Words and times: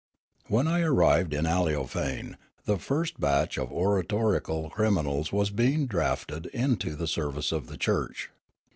When 0.47 0.67
I 0.67 0.81
arrived 0.81 1.31
in 1.31 1.45
Aleofane, 1.45 2.35
the 2.65 2.79
first 2.79 3.19
batch 3.19 3.59
of 3.59 3.71
oratorical 3.71 4.71
criminals 4.71 5.31
was 5.31 5.51
being 5.51 5.85
draughted 5.85 6.47
into 6.47 6.95
the 6.95 7.05
service 7.05 7.51
of 7.51 7.67
the 7.67 7.77
church. 7.77 8.31